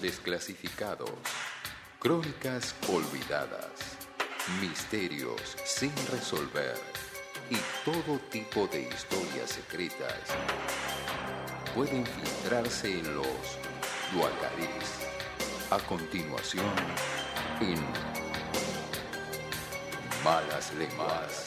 desclasificados, 0.00 1.10
crónicas 1.98 2.74
olvidadas, 2.88 3.70
misterios 4.60 5.56
sin 5.64 5.92
resolver 6.10 6.76
y 7.50 7.56
todo 7.84 8.18
tipo 8.30 8.66
de 8.68 8.82
historias 8.82 9.50
secretas 9.50 10.14
pueden 11.74 12.04
filtrarse 12.06 12.98
en 12.98 13.14
los 13.14 13.26
Duacarís. 14.12 15.08
A 15.70 15.78
continuación, 15.78 16.66
en 17.60 17.78
Malas 20.24 20.72
Lenguas. 20.74 21.46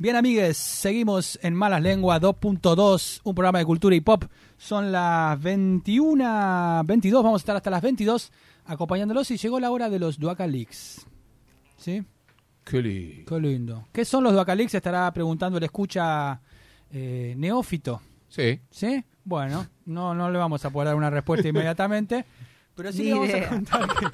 Bien, 0.00 0.14
amigues, 0.14 0.56
seguimos 0.56 1.40
en 1.42 1.56
Malas 1.56 1.82
Lenguas 1.82 2.20
2.2, 2.20 3.20
un 3.24 3.34
programa 3.34 3.58
de 3.58 3.64
cultura 3.64 3.96
y 3.96 4.00
pop. 4.00 4.26
Son 4.56 4.92
las 4.92 5.42
21, 5.42 6.84
22, 6.84 7.24
vamos 7.24 7.40
a 7.40 7.42
estar 7.42 7.56
hasta 7.56 7.68
las 7.68 7.82
22 7.82 8.30
acompañándolos 8.66 9.28
y 9.32 9.36
llegó 9.36 9.58
la 9.58 9.72
hora 9.72 9.90
de 9.90 9.98
los 9.98 10.16
Duaca 10.20 10.46
Leaks. 10.46 11.04
¿Sí? 11.78 12.04
Qué 12.64 12.80
lindo. 12.80 13.24
Qué 13.26 13.40
lindo. 13.40 13.88
¿Qué 13.90 14.04
son 14.04 14.22
los 14.22 14.34
Duaca 14.34 14.54
Leaks? 14.54 14.72
Estará 14.74 15.12
preguntando 15.12 15.58
el 15.58 15.64
escucha 15.64 16.40
eh, 16.92 17.34
neófito. 17.36 18.00
Sí. 18.28 18.60
¿Sí? 18.70 19.04
Bueno, 19.24 19.66
no, 19.84 20.14
no 20.14 20.30
le 20.30 20.38
vamos 20.38 20.64
a 20.64 20.70
poder 20.70 20.86
dar 20.86 20.94
una 20.94 21.10
respuesta 21.10 21.48
inmediatamente, 21.48 22.24
pero 22.76 22.92
sí 22.92 23.02
le 23.02 23.14
vamos 23.14 23.34
a 23.34 23.48
contar 23.48 23.88
que, 23.98 24.06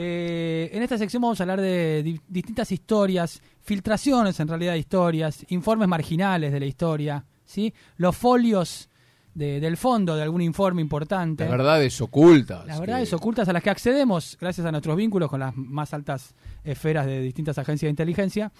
eh, 0.00 0.70
en 0.72 0.82
esta 0.84 0.96
sección 0.96 1.20
vamos 1.20 1.40
a 1.40 1.42
hablar 1.42 1.60
de 1.60 2.04
di- 2.04 2.20
distintas 2.28 2.70
historias, 2.70 3.42
filtraciones 3.62 4.38
en 4.38 4.46
realidad 4.46 4.74
de 4.74 4.78
historias, 4.78 5.44
informes 5.48 5.88
marginales 5.88 6.52
de 6.52 6.60
la 6.60 6.66
historia, 6.66 7.24
¿sí? 7.44 7.74
Los 7.96 8.16
folios 8.16 8.88
de- 9.34 9.58
del 9.58 9.76
fondo 9.76 10.14
de 10.14 10.22
algún 10.22 10.40
informe 10.42 10.82
importante. 10.82 11.42
Las 11.44 11.50
verdades 11.50 12.00
ocultas. 12.00 12.64
Las 12.64 12.78
verdades 12.78 13.08
que- 13.10 13.16
ocultas 13.16 13.48
a 13.48 13.52
las 13.52 13.60
que 13.62 13.70
accedemos 13.70 14.36
gracias 14.40 14.64
a 14.66 14.70
nuestros 14.70 14.96
vínculos 14.96 15.28
con 15.28 15.40
las 15.40 15.56
más 15.56 15.92
altas 15.92 16.32
esferas 16.62 17.04
de 17.04 17.20
distintas 17.20 17.58
agencias 17.58 17.88
de 17.88 17.90
inteligencia. 17.90 18.52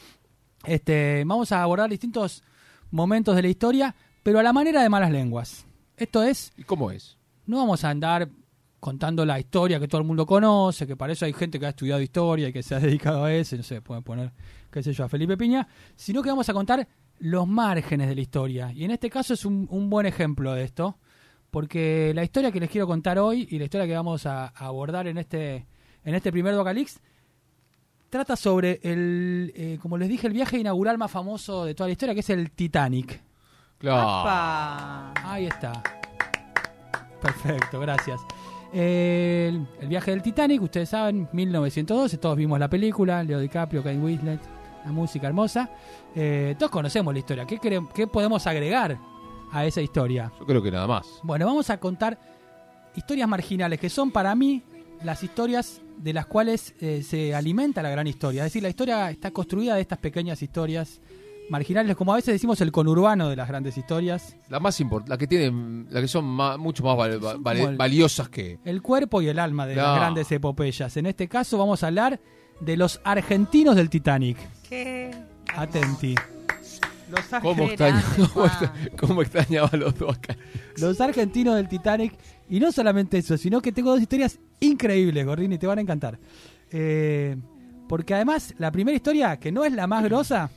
Este, 0.66 1.22
vamos 1.24 1.52
a 1.52 1.62
abordar 1.62 1.88
distintos 1.88 2.42
momentos 2.90 3.36
de 3.36 3.42
la 3.42 3.48
historia, 3.48 3.94
pero 4.24 4.40
a 4.40 4.42
la 4.42 4.52
manera 4.52 4.82
de 4.82 4.88
malas 4.88 5.12
lenguas. 5.12 5.66
Esto 5.96 6.24
es, 6.24 6.52
¿Y 6.56 6.64
cómo 6.64 6.90
es? 6.90 7.16
no 7.46 7.58
vamos 7.58 7.84
a 7.84 7.90
andar 7.90 8.28
contando 8.80 9.24
la 9.24 9.38
historia 9.38 9.80
que 9.80 9.88
todo 9.88 10.00
el 10.00 10.06
mundo 10.06 10.24
conoce, 10.26 10.86
que 10.86 10.96
para 10.96 11.12
eso 11.12 11.24
hay 11.24 11.32
gente 11.32 11.58
que 11.58 11.66
ha 11.66 11.70
estudiado 11.70 12.00
historia 12.00 12.48
y 12.48 12.52
que 12.52 12.62
se 12.62 12.74
ha 12.74 12.80
dedicado 12.80 13.24
a 13.24 13.32
eso, 13.32 13.56
no 13.56 13.62
sé, 13.62 13.80
pueden 13.80 14.02
poner, 14.02 14.32
qué 14.70 14.82
sé 14.82 14.92
yo, 14.92 15.04
a 15.04 15.08
Felipe 15.08 15.36
Piña, 15.36 15.66
sino 15.96 16.22
que 16.22 16.30
vamos 16.30 16.48
a 16.48 16.52
contar 16.52 16.86
los 17.18 17.46
márgenes 17.46 18.08
de 18.08 18.14
la 18.14 18.20
historia. 18.20 18.72
Y 18.72 18.84
en 18.84 18.92
este 18.92 19.10
caso 19.10 19.34
es 19.34 19.44
un, 19.44 19.66
un 19.70 19.90
buen 19.90 20.06
ejemplo 20.06 20.52
de 20.54 20.64
esto, 20.64 20.98
porque 21.50 22.12
la 22.14 22.22
historia 22.22 22.52
que 22.52 22.60
les 22.60 22.70
quiero 22.70 22.86
contar 22.86 23.18
hoy 23.18 23.48
y 23.50 23.58
la 23.58 23.64
historia 23.64 23.86
que 23.86 23.94
vamos 23.94 24.26
a, 24.26 24.46
a 24.46 24.66
abordar 24.66 25.08
en 25.08 25.18
este, 25.18 25.66
en 26.04 26.14
este 26.14 26.30
primer 26.30 26.54
Docalix 26.54 27.00
trata 28.10 28.36
sobre 28.36 28.80
el, 28.82 29.52
eh, 29.54 29.78
como 29.80 29.98
les 29.98 30.08
dije, 30.08 30.26
el 30.26 30.32
viaje 30.32 30.58
inaugural 30.58 30.98
más 30.98 31.10
famoso 31.10 31.64
de 31.64 31.74
toda 31.74 31.88
la 31.88 31.92
historia, 31.92 32.14
que 32.14 32.20
es 32.20 32.30
el 32.30 32.50
Titanic. 32.50 33.22
Claro. 33.78 34.08
Apa. 34.08 35.12
Ahí 35.24 35.46
está. 35.46 35.82
Perfecto, 37.20 37.80
gracias. 37.80 38.20
El, 38.72 39.66
el 39.80 39.88
viaje 39.88 40.10
del 40.10 40.22
Titanic, 40.22 40.60
ustedes 40.62 40.90
saben, 40.90 41.28
1912, 41.32 42.18
todos 42.18 42.36
vimos 42.36 42.58
la 42.58 42.68
película, 42.68 43.22
Leo 43.22 43.40
DiCaprio, 43.40 43.82
Kate 43.82 43.98
Winslet, 43.98 44.40
la 44.84 44.92
música 44.92 45.26
hermosa. 45.26 45.70
Eh, 46.14 46.54
todos 46.58 46.70
conocemos 46.70 47.12
la 47.12 47.18
historia. 47.20 47.46
¿Qué, 47.46 47.58
qué 47.94 48.06
podemos 48.06 48.46
agregar 48.46 48.98
a 49.52 49.64
esa 49.64 49.80
historia? 49.80 50.32
Yo 50.38 50.46
creo 50.46 50.62
que 50.62 50.70
nada 50.70 50.86
más. 50.86 51.06
Bueno, 51.22 51.46
vamos 51.46 51.70
a 51.70 51.78
contar 51.78 52.18
historias 52.94 53.28
marginales, 53.28 53.78
que 53.80 53.88
son 53.88 54.10
para 54.10 54.34
mí 54.34 54.62
las 55.02 55.22
historias 55.22 55.80
de 55.96 56.12
las 56.12 56.26
cuales 56.26 56.74
eh, 56.80 57.02
se 57.02 57.34
alimenta 57.34 57.82
la 57.82 57.90
gran 57.90 58.06
historia. 58.06 58.42
Es 58.42 58.52
decir, 58.52 58.62
la 58.62 58.68
historia 58.68 59.10
está 59.10 59.30
construida 59.30 59.74
de 59.74 59.80
estas 59.80 59.98
pequeñas 59.98 60.42
historias 60.42 61.00
marginales, 61.50 61.96
como 61.96 62.12
a 62.12 62.16
veces 62.16 62.34
decimos 62.34 62.60
el 62.60 62.70
conurbano 62.72 63.28
de 63.28 63.36
las 63.36 63.48
grandes 63.48 63.76
historias. 63.78 64.36
La 64.48 64.60
más 64.60 64.80
importante, 64.80 65.10
la 65.10 65.18
que 65.18 65.26
tienen, 65.26 65.86
la 65.90 66.00
que 66.00 66.08
son 66.08 66.24
ma- 66.24 66.56
mucho 66.56 66.82
más 66.84 66.96
val- 66.96 67.76
valiosas 67.76 68.28
que. 68.28 68.58
el 68.64 68.82
cuerpo 68.82 69.22
y 69.22 69.28
el 69.28 69.38
alma 69.38 69.66
de 69.66 69.76
las 69.76 69.96
grandes 69.96 70.30
epopeyas. 70.32 70.96
En 70.96 71.06
este 71.06 71.28
caso 71.28 71.58
vamos 71.58 71.82
a 71.82 71.88
hablar 71.88 72.20
de 72.60 72.76
los 72.76 73.00
argentinos 73.04 73.76
del 73.76 73.88
Titanic. 73.90 74.36
¿Qué? 74.68 75.10
Atenti. 75.56 76.14
Los, 77.10 77.20
¿Cómo, 77.40 77.66
Qué 77.66 77.72
extraña- 77.74 78.02
grande, 78.02 78.28
cómo, 78.34 78.46
extra- 78.46 78.72
cómo 79.00 79.22
extrañaba 79.22 79.70
los 79.78 79.94
dos 79.98 80.14
acá? 80.18 80.36
los 80.76 81.00
argentinos 81.00 81.56
del 81.56 81.66
Titanic. 81.68 82.12
Y 82.50 82.60
no 82.60 82.70
solamente 82.72 83.18
eso, 83.18 83.36
sino 83.38 83.60
que 83.62 83.72
tengo 83.72 83.90
dos 83.90 84.00
historias 84.00 84.38
increíbles, 84.60 85.24
Gordini, 85.24 85.56
te 85.58 85.66
van 85.66 85.78
a 85.78 85.80
encantar. 85.82 86.18
Eh, 86.70 87.36
porque 87.88 88.14
además, 88.14 88.54
la 88.58 88.70
primera 88.70 88.94
historia, 88.96 89.38
que 89.38 89.50
no 89.52 89.64
es 89.64 89.72
la 89.72 89.86
más 89.86 90.04
grosa, 90.04 90.50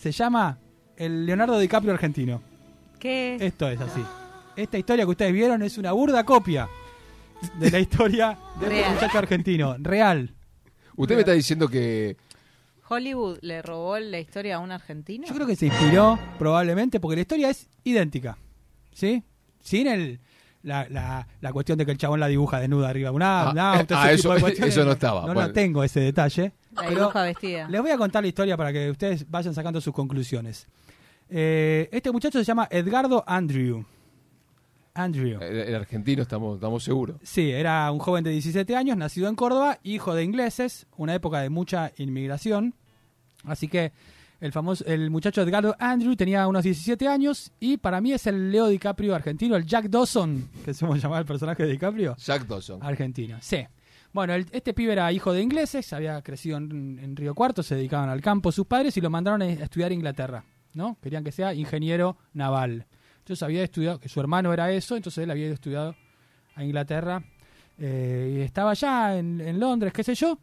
se 0.00 0.12
llama 0.12 0.58
El 0.96 1.26
Leonardo 1.26 1.58
DiCaprio 1.58 1.92
argentino. 1.92 2.40
¿Qué? 2.98 3.36
Esto 3.40 3.68
es 3.68 3.80
así. 3.80 4.02
Esta 4.56 4.78
historia 4.78 5.04
que 5.04 5.10
ustedes 5.10 5.32
vieron 5.32 5.62
es 5.62 5.76
una 5.78 5.92
burda 5.92 6.24
copia 6.24 6.68
de 7.58 7.70
la 7.70 7.78
historia 7.80 8.38
de 8.58 8.68
Real. 8.68 8.94
muchacho 8.94 9.18
argentino. 9.18 9.76
Real. 9.78 10.34
Usted 10.96 11.14
me 11.14 11.20
está 11.20 11.32
diciendo 11.32 11.68
que. 11.68 12.16
¿Hollywood 12.88 13.38
le 13.42 13.62
robó 13.62 13.98
la 13.98 14.18
historia 14.18 14.56
a 14.56 14.58
un 14.58 14.72
argentino? 14.72 15.26
Yo 15.26 15.34
creo 15.34 15.46
que 15.46 15.54
se 15.56 15.66
inspiró 15.66 16.18
probablemente 16.38 16.98
porque 16.98 17.16
la 17.16 17.22
historia 17.22 17.50
es 17.50 17.68
idéntica. 17.84 18.36
¿Sí? 18.92 19.22
Sin 19.62 19.86
el, 19.86 20.20
la, 20.62 20.88
la, 20.90 21.28
la 21.40 21.52
cuestión 21.52 21.78
de 21.78 21.86
que 21.86 21.92
el 21.92 21.98
chabón 21.98 22.18
la 22.20 22.26
dibuja 22.26 22.58
desnuda 22.58 22.88
arriba 22.88 23.10
de 23.10 23.16
un 23.16 23.22
Ah, 23.22 23.50
auto, 23.78 23.94
ah, 23.96 24.10
eso- 24.12 24.34
no 24.84 24.92
estaba, 24.92 25.20
No, 25.22 25.28
no 25.28 25.34
bueno. 25.34 25.52
tengo 25.52 25.84
ese 25.84 26.00
detalle. 26.00 26.52
La 26.72 26.82
pero 26.82 27.00
dibuja 27.00 27.22
vestida. 27.22 27.68
les 27.68 27.80
voy 27.80 27.90
a 27.90 27.96
contar 27.98 28.22
la 28.22 28.28
historia 28.28 28.56
para 28.56 28.72
que 28.72 28.90
ustedes 28.90 29.28
vayan 29.30 29.54
sacando 29.54 29.80
sus 29.80 29.92
conclusiones. 29.94 30.66
Eh, 31.28 31.88
este 31.92 32.10
muchacho 32.10 32.38
se 32.38 32.44
llama 32.44 32.68
Edgardo 32.70 33.22
Andrew. 33.26 33.84
Andrew. 34.94 35.40
El, 35.40 35.56
el 35.56 35.74
argentino 35.74 36.22
estamos, 36.22 36.56
estamos 36.56 36.82
seguros. 36.82 37.16
Sí, 37.22 37.50
era 37.50 37.90
un 37.92 37.98
joven 38.00 38.24
de 38.24 38.30
17 38.30 38.74
años, 38.76 38.96
nacido 38.96 39.28
en 39.28 39.36
Córdoba, 39.36 39.78
hijo 39.82 40.14
de 40.14 40.24
ingleses, 40.24 40.86
una 40.96 41.14
época 41.14 41.40
de 41.40 41.48
mucha 41.50 41.92
inmigración. 41.96 42.74
Así 43.44 43.68
que 43.68 43.92
el 44.40 44.52
famoso, 44.52 44.84
el 44.86 45.10
muchacho 45.10 45.42
Edgardo 45.42 45.76
Andrew 45.78 46.16
tenía 46.16 46.46
unos 46.48 46.64
17 46.64 47.06
años 47.06 47.52
y 47.60 47.76
para 47.76 48.00
mí 48.00 48.12
es 48.12 48.26
el 48.26 48.50
Leo 48.50 48.68
DiCaprio 48.68 49.14
argentino, 49.14 49.54
el 49.54 49.64
Jack 49.66 49.86
Dawson, 49.88 50.48
que 50.64 50.74
se 50.74 50.86
llamar 50.86 51.20
el 51.20 51.26
personaje 51.26 51.62
de 51.64 51.72
DiCaprio, 51.72 52.16
Jack 52.16 52.46
Dawson. 52.46 52.82
argentino. 52.82 53.38
Sí. 53.40 53.66
Bueno, 54.12 54.34
el- 54.34 54.46
este 54.52 54.74
pibe 54.74 54.92
era 54.92 55.12
hijo 55.12 55.32
de 55.32 55.40
ingleses, 55.40 55.92
había 55.92 56.20
crecido 56.22 56.56
en, 56.58 56.98
en 56.98 57.14
Río 57.16 57.34
Cuarto, 57.34 57.62
se 57.62 57.76
dedicaban 57.76 58.08
al 58.08 58.20
campo 58.20 58.50
sus 58.50 58.66
padres 58.66 58.96
y 58.96 59.00
lo 59.00 59.08
mandaron 59.10 59.42
a 59.42 59.46
estudiar 59.46 59.92
a 59.92 59.94
Inglaterra, 59.94 60.44
¿no? 60.74 60.96
Querían 61.00 61.22
que 61.22 61.30
sea 61.32 61.54
ingeniero 61.54 62.16
naval. 62.32 62.86
Entonces 63.18 63.42
había 63.44 63.62
estudiado, 63.62 64.00
que 64.00 64.08
su 64.08 64.18
hermano 64.18 64.52
era 64.52 64.70
eso, 64.72 64.96
entonces 64.96 65.22
él 65.22 65.30
había 65.30 65.46
ido 65.46 65.94
a 66.56 66.64
Inglaterra 66.64 67.22
eh, 67.78 68.36
y 68.38 68.40
estaba 68.40 68.72
allá 68.72 69.16
en, 69.16 69.40
en 69.40 69.60
Londres, 69.60 69.92
qué 69.92 70.02
sé 70.02 70.14
yo. 70.16 70.38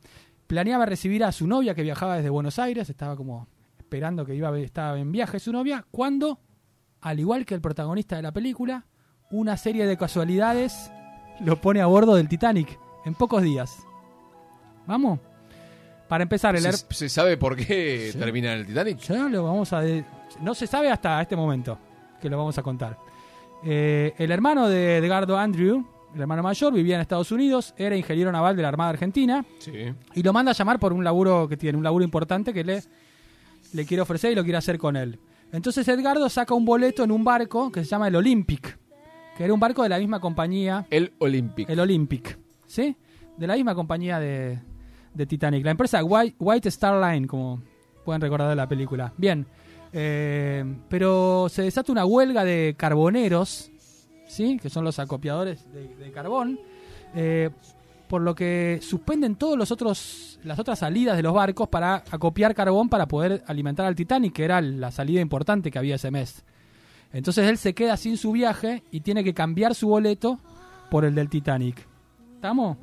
Planeaba 0.48 0.86
recibir 0.86 1.26
a 1.26 1.34
su 1.34 1.46
novia 1.46 1.76
que 1.76 1.84
viajaba 1.84 2.16
desde 2.16 2.30
Buenos 2.30 2.58
Aires, 2.60 2.90
estaba 2.90 3.18
como 3.18 3.48
esperando 3.78 4.26
que 4.26 4.34
iba 4.34 4.58
estaba 4.60 4.98
en 4.98 5.12
viaje 5.12 5.40
su 5.40 5.52
novia, 5.52 5.86
cuando, 5.92 6.40
al 7.02 7.20
igual 7.20 7.46
que 7.46 7.54
el 7.54 7.60
protagonista 7.62 8.16
de 8.16 8.22
la 8.22 8.32
película, 8.32 8.86
una 9.30 9.58
serie 9.58 9.86
de 9.86 9.98
casualidades 9.98 10.90
lo 11.42 11.60
pone 11.60 11.82
a 11.82 11.86
bordo 11.88 12.16
del 12.16 12.30
Titanic 12.30 12.80
en 13.08 13.14
pocos 13.16 13.42
días. 13.42 13.80
¿Vamos? 14.86 15.20
Para 16.08 16.24
empezar, 16.24 16.56
el 16.56 16.62
¿Se, 16.62 16.86
se 16.94 17.10
sabe 17.10 17.38
por 17.38 17.56
qué 17.56 18.12
Sí. 18.14 18.18
termina 18.20 18.54
el 18.54 18.66
Titanic? 18.66 19.00
ya 19.00 19.28
lo 19.28 19.44
vamos 19.44 19.74
a... 19.74 19.82
de- 19.82 20.06
No 20.42 20.54
se 20.54 20.68
sabe 20.68 20.90
hasta 20.92 21.22
este 21.22 21.36
momento 21.36 21.78
que 22.22 22.30
lo 22.30 22.38
vamos 22.38 22.58
a 22.58 22.64
contar. 22.64 22.98
Eh, 23.66 24.14
el 24.18 24.32
hermano 24.32 24.70
de 24.70 24.98
Edgardo 24.98 25.38
Andrew, 25.38 25.86
el 26.16 26.22
hermano 26.22 26.44
mayor, 26.44 26.74
vivía 26.74 26.96
en 26.96 27.02
Estados 27.02 27.32
Unidos, 27.32 27.74
era 27.78 27.96
ingeniero 27.98 28.32
naval 28.32 28.56
de 28.56 28.62
la 28.62 28.68
Armada 28.70 28.92
Argentina 28.92 29.44
Sí. 29.60 29.72
y 30.14 30.24
lo 30.24 30.32
manda 30.34 30.52
a 30.52 30.56
llamar 30.56 30.80
por 30.80 30.94
un 30.94 31.04
laburo 31.04 31.48
que 31.50 31.58
tiene, 31.58 31.78
un 31.78 31.84
laburo 31.84 32.06
importante 32.06 32.54
que 32.54 32.64
le, 32.64 32.82
le 33.74 33.86
quiere 33.86 34.02
ofrecer 34.02 34.32
y 34.32 34.36
lo 34.36 34.44
quiere 34.44 34.58
hacer 34.58 34.78
con 34.78 34.96
él. 34.96 35.20
Entonces 35.52 35.88
Edgardo 35.88 36.30
saca 36.30 36.54
un 36.54 36.66
boleto 36.66 37.04
en 37.04 37.12
un 37.12 37.24
barco 37.24 37.72
que 37.72 37.84
se 37.84 37.90
llama 37.90 38.08
el 38.08 38.16
Olympic, 38.16 38.78
que 39.38 39.44
era 39.44 39.54
un 39.54 39.60
barco 39.60 39.84
de 39.84 39.90
la 39.90 40.00
misma 40.00 40.20
compañía 40.20 40.86
El 40.90 41.14
Olympic. 41.20 41.70
el 41.70 41.80
Olympic, 41.80 42.38
¿sí? 42.68 42.96
De 43.38 43.48
la 43.48 43.56
misma 43.56 43.74
compañía 43.74 44.20
de, 44.20 44.60
de 45.14 45.26
Titanic. 45.26 45.66
La 45.66 45.72
empresa 45.72 46.04
White, 46.04 46.70
Star 46.70 47.02
Line, 47.02 47.28
como 47.28 47.62
pueden 48.06 48.22
recordar 48.22 48.50
de 48.50 48.56
la 48.56 48.68
película. 48.68 49.14
Bien, 49.18 49.46
eh, 49.92 50.64
pero 50.90 51.48
se 51.50 51.64
desata 51.64 51.92
una 51.92 52.06
huelga 52.06 52.44
de 52.44 52.76
carboneros, 52.78 53.72
¿sí? 54.28 54.60
Que 54.62 54.70
son 54.70 54.84
los 54.84 55.00
acopiadores 55.00 55.72
de, 55.74 55.88
de 55.96 56.12
carbón. 56.12 56.60
eh, 57.16 57.50
por 58.08 58.22
lo 58.22 58.36
que 58.36 58.80
suspenden 58.82 59.36
todos 59.36 59.58
los 59.58 59.70
otros 59.72 60.40
las 60.44 60.60
otras 60.60 60.80
salidas 60.80 61.18
de 61.18 61.24
los 61.24 61.34
barcos 61.34 61.68
para 61.68 62.04
acopiar 62.10 62.56
carbón 62.56 62.88
para 62.88 63.06
poder 63.08 63.44
alimentar 63.48 63.86
al 63.86 63.96
Titanic, 63.96 64.34
que 64.34 64.46
era 64.46 64.62
la 64.62 64.92
salida 64.92 65.20
importante 65.20 65.72
que 65.72 65.78
había 65.80 65.96
ese 65.96 66.10
mes. 66.10 66.46
Entonces 67.12 67.50
él 67.50 67.58
se 67.58 67.74
queda 67.74 67.98
sin 67.98 68.16
su 68.18 68.32
viaje 68.32 68.84
y 68.92 69.02
tiene 69.02 69.24
que 69.24 69.34
cambiar 69.34 69.76
su 69.76 69.90
boleto 69.90 70.40
por 70.90 71.04
el 71.04 71.16
del 71.16 71.30
Titanic. 71.30 71.86
¿Estamos? 72.38 72.78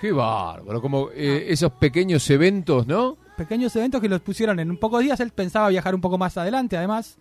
Qué 0.00 0.12
bárbaro, 0.12 0.80
como 0.80 1.10
eh, 1.14 1.46
esos 1.48 1.72
pequeños 1.72 2.28
eventos, 2.30 2.86
¿no? 2.86 3.18
Pequeños 3.36 3.74
eventos 3.76 4.00
que 4.00 4.08
los 4.08 4.20
pusieron 4.22 4.58
en 4.60 4.70
un 4.70 4.78
pocos 4.78 5.02
días. 5.02 5.20
Él 5.20 5.30
pensaba 5.30 5.68
viajar 5.68 5.94
un 5.94 6.00
poco 6.00 6.16
más 6.16 6.36
adelante, 6.38 6.76
además. 6.76 7.18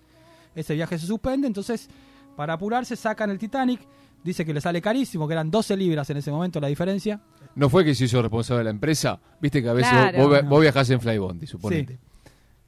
Ese 0.55 0.75
viaje 0.75 0.97
se 0.97 1.05
suspende, 1.05 1.45
entonces 1.47 1.89
para 2.37 2.53
apurarse 2.53 2.95
sacan 2.95 3.29
el 3.29 3.37
Titanic. 3.37 3.81
Dice 4.23 4.45
que 4.45 4.53
le 4.53 4.61
sale 4.61 4.81
carísimo, 4.81 5.27
que 5.27 5.33
eran 5.33 5.51
12 5.51 5.75
libras 5.75 6.09
en 6.09 6.17
ese 6.17 6.31
momento 6.31 6.61
la 6.61 6.67
diferencia. 6.67 7.19
¿No 7.55 7.69
fue 7.69 7.83
que 7.83 7.93
se 7.93 8.05
hizo 8.05 8.21
responsable 8.21 8.59
de 8.59 8.63
la 8.65 8.69
empresa? 8.69 9.19
Viste 9.41 9.61
que 9.61 9.67
a 9.67 9.73
veces 9.73 9.91
Claro. 9.91 10.29
vos, 10.29 10.45
vos, 10.47 10.61
viajás 10.61 10.89
en 10.89 11.01
Flybondi, 11.01 11.45
suponete. 11.45 11.99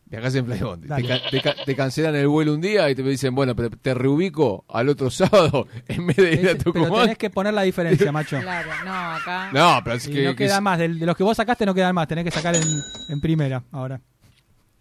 Viajás 0.07 0.35
en 0.35 0.45
Flybondi. 0.45 0.87
Te, 0.87 1.03
ca- 1.03 1.19
te 1.31 1.41
ca- 1.41 1.55
te 1.65 1.75
cancelan 1.75 2.15
el 2.15 2.27
vuelo 2.27 2.53
un 2.53 2.61
día 2.61 2.87
y 2.91 2.95
te 2.95 3.01
dicen, 3.01 3.33
bueno, 3.33 3.55
pero 3.55 3.71
te 3.71 3.93
reubico 3.95 4.63
al 4.69 4.87
otro 4.89 5.09
sábado 5.11 5.67
en 5.87 6.05
vez 6.07 6.15
de 6.17 6.33
ir 6.33 6.47
a 6.47 6.51
Ese- 6.51 6.55
pero 6.57 6.73
Tucumán. 6.73 7.01
tenés 7.03 7.17
que 7.17 7.29
poner 7.31 7.53
la 7.55 7.63
diferencia, 7.63 8.11
macho. 8.11 8.39
Claro, 8.39 8.69
no, 8.85 8.93
acá. 8.93 9.49
No, 9.51 9.81
pero 9.83 9.95
es 9.95 10.07
Y 10.07 10.11
que, 10.11 10.23
no 10.25 10.29
que 10.31 10.45
quedan 10.45 10.57
es- 10.57 10.61
más, 10.61 10.79
de 10.79 10.87
los 10.89 11.17
que 11.17 11.23
vos 11.23 11.35
sacaste 11.35 11.65
no 11.65 11.73
quedan 11.73 11.95
más, 11.95 12.07
tenés 12.07 12.23
que 12.23 12.31
sacar 12.31 12.55
en, 12.55 12.63
en 13.09 13.19
primera 13.21 13.63
ahora. 13.71 13.99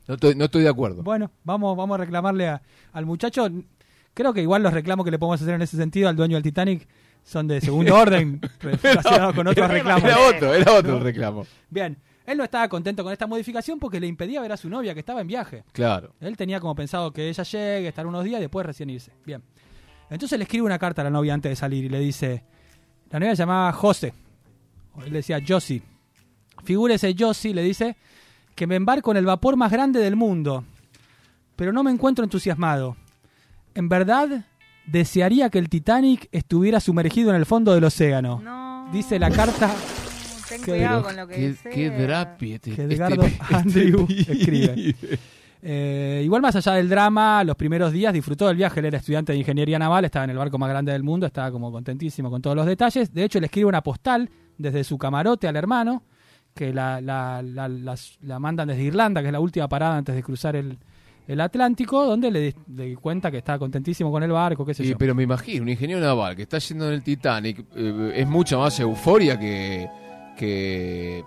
no, 0.07 0.15
estoy, 0.15 0.35
no 0.35 0.45
estoy 0.45 0.63
de 0.63 0.69
acuerdo. 0.69 1.03
Bueno, 1.03 1.31
vamos, 1.43 1.75
vamos 1.77 1.95
a 1.95 1.99
reclamarle 2.03 2.49
a- 2.49 2.63
al 2.93 3.07
muchacho. 3.07 3.49
Creo 4.13 4.33
que 4.35 4.43
igual 4.43 4.63
los 4.63 4.73
reclamos 4.75 5.05
que 5.05 5.11
le 5.11 5.19
podemos 5.19 5.41
hacer 5.41 5.55
en 5.55 5.63
ese 5.63 5.77
sentido 5.79 6.09
al 6.09 6.17
dueño 6.17 6.37
del 6.37 6.43
Titanic 6.45 6.87
son 7.25 7.49
de 7.49 7.61
segundo 7.63 7.95
orden, 7.99 8.41
relacionados 8.61 9.35
con 9.35 9.47
otros 9.49 9.69
reclamos. 9.71 10.05
Era 10.05 10.19
otro, 10.21 10.55
era 10.55 10.73
otro 10.73 10.99
el 10.99 11.03
reclamo. 11.03 11.47
Bien, 11.71 11.97
él 12.27 12.39
no 12.39 12.45
estaba 12.45 12.69
contento 12.69 13.03
con 13.05 13.13
esta 13.13 13.27
modificación 13.27 13.79
porque 13.79 14.01
le 14.01 14.07
impedía 14.07 14.41
ver 14.41 14.53
a 14.53 14.57
su 14.57 14.69
novia 14.69 14.95
que 14.95 15.01
estaba 15.01 15.21
en 15.21 15.27
viaje. 15.27 15.65
Claro. 15.73 16.15
Él 16.21 16.37
tenía 16.37 16.59
como 16.59 16.75
pensado 16.75 17.13
que 17.13 17.29
ella 17.29 17.45
llegue, 17.45 17.89
estar 17.89 18.07
unos 18.07 18.25
días 18.25 18.39
y 18.39 18.43
después 18.43 18.65
recién 18.65 18.89
irse. 18.91 19.13
Bien. 19.27 19.43
Entonces 20.09 20.39
le 20.39 20.45
escribe 20.45 20.65
una 20.65 20.79
carta 20.79 21.03
a 21.03 21.05
la 21.05 21.11
novia 21.11 21.35
antes 21.35 21.51
de 21.51 21.57
salir 21.57 21.85
y 21.85 21.89
le 21.89 21.99
dice, 21.99 22.45
la 23.11 23.19
novia 23.21 23.37
se 23.37 23.43
llamaba 23.43 23.73
José, 23.73 24.15
o 24.95 25.03
él 25.03 25.13
decía 25.13 25.41
Josie. 25.47 25.83
Figúrese 26.63 27.15
Josie, 27.19 27.53
le 27.53 27.63
dice, 27.63 27.97
que 28.55 28.67
me 28.67 28.77
embarco 28.77 29.11
en 29.11 29.19
el 29.19 29.27
vapor 29.27 29.57
más 29.57 29.71
grande 29.71 30.01
del 30.01 30.17
mundo, 30.17 30.65
pero 31.57 31.73
no 31.73 31.83
me 31.83 31.91
encuentro 31.91 32.25
entusiasmado. 32.25 32.97
En 33.75 33.89
verdad, 33.89 34.47
desearía 34.87 35.51
que 35.51 35.59
el 35.59 35.69
Titanic 35.69 36.29
estuviera 36.33 36.81
sumergido 36.81 37.31
en 37.31 37.37
el 37.37 37.47
fondo 37.47 37.75
del 37.75 37.85
océano. 37.85 38.41
No. 38.43 38.89
Dice 38.93 39.19
la 39.19 39.31
carta 39.31 39.75
Ten 40.49 40.63
cuidado 40.63 41.03
Pero 41.03 41.03
con 41.03 41.17
lo 41.17 41.27
que 41.29 41.35
qué, 41.35 41.49
desea. 41.49 41.73
qué 41.73 41.91
drapi 41.91 42.53
este, 42.53 42.71
que 42.73 42.83
este- 42.83 42.95
Edgardo 42.95 43.23
este 43.25 43.55
Andrew 43.55 44.07
escribe. 44.11 44.95
Eh, 45.67 46.21
igual 46.25 46.43
más 46.43 46.55
allá 46.57 46.73
del 46.73 46.89
drama, 46.91 47.43
los 47.43 47.57
primeros 47.57 47.91
días 47.93 48.13
disfrutó 48.13 48.47
del 48.49 48.57
viaje. 48.57 48.81
Él 48.81 48.87
era 48.87 48.99
estudiante 48.99 49.33
de 49.33 49.39
ingeniería 49.39 49.79
naval, 49.79 50.05
estaba 50.05 50.25
en 50.25 50.31
el 50.31 50.37
barco 50.37 50.59
más 50.59 50.69
grande 50.69 50.93
del 50.93 51.03
mundo, 51.03 51.27
estaba 51.27 51.51
como 51.51 51.73
contentísimo 51.73 52.31
con 52.31 52.43
todos 52.43 52.55
los 52.57 52.67
detalles. 52.67 53.13
De 53.15 53.25
hecho, 53.25 53.41
le 53.41 53.47
escribe 53.47 53.67
una 53.69 53.83
postal 53.83 54.29
desde 54.59 54.85
su 54.85 54.99
camarote 54.99 55.49
al 55.49 55.57
hermano, 55.57 56.03
que 56.55 56.73
la, 56.75 57.01
la, 57.01 57.43
la- 57.43 57.69
las- 57.69 58.19
la 58.23 58.39
mandan 58.39 58.69
desde 58.69 58.83
Irlanda, 58.83 59.23
que 59.23 59.29
es 59.29 59.33
la 59.33 59.41
última 59.41 59.67
parada 59.69 59.97
antes 59.97 60.15
de 60.15 60.23
cruzar 60.23 60.55
el, 60.55 60.77
el 61.27 61.41
Atlántico, 61.41 62.05
donde 62.05 62.31
le, 62.31 62.55
le 62.77 62.95
cuenta 62.97 63.31
que 63.31 63.39
está 63.39 63.59
contentísimo 63.59 64.13
con 64.13 64.23
el 64.23 64.31
barco, 64.33 64.67
qué 64.67 64.75
sé 64.75 64.83
Sí, 64.85 64.91
yo. 64.91 64.99
pero 64.99 65.15
me 65.15 65.23
imagino, 65.23 65.63
un 65.63 65.71
ingeniero 65.71 66.01
naval 66.03 66.37
que 66.37 66.43
está 66.43 66.59
yendo 66.59 66.87
en 66.89 66.93
el 66.93 67.03
Titanic 67.03 67.65
eh, 67.75 68.13
es 68.17 68.29
mucha 68.29 68.59
más 68.59 68.79
euforia 68.81 69.39
que. 69.41 69.89
Que. 70.37 71.25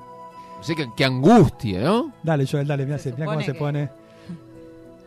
no 0.58 0.64
sé, 0.64 0.76
que, 0.76 0.88
que 0.96 1.06
angustia, 1.06 1.82
¿no? 1.82 2.12
Dale, 2.24 2.46
Joel, 2.46 2.68
dale, 2.68 2.86
mira 2.86 2.98
Se 2.98 3.12
cómo 3.14 3.42
se 3.42 3.54
pone. 3.54 3.90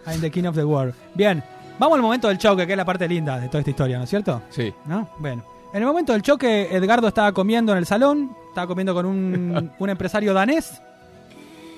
I'm 0.06 0.20
the 0.20 0.31
king 0.31 0.44
of 0.44 0.55
the 0.56 0.64
world. 0.64 0.94
Bien, 1.14 1.43
vamos 1.79 1.97
al 1.97 2.02
momento 2.02 2.29
del 2.29 2.38
choque, 2.38 2.67
que 2.67 2.73
es 2.73 2.76
la 2.76 2.85
parte 2.85 3.06
linda 3.06 3.38
de 3.38 3.49
toda 3.49 3.61
esta 3.61 3.70
historia, 3.70 3.99
¿no 3.99 4.05
es 4.05 4.11
cierto? 4.11 4.43
Sí. 4.50 4.73
¿No? 4.87 5.08
Bueno. 5.19 5.44
En 5.73 5.81
el 5.82 5.87
momento 5.87 6.12
del 6.12 6.23
choque, 6.23 6.69
Edgardo 6.75 7.06
estaba 7.06 7.31
comiendo 7.32 7.70
en 7.73 7.79
el 7.79 7.87
salón, 7.87 8.35
estaba 8.49 8.67
comiendo 8.67 8.93
con 8.93 9.06
un, 9.06 9.70
un 9.79 9.91
empresario 9.91 10.35
danés 10.35 10.82